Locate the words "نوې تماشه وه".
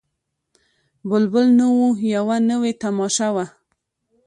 2.49-3.45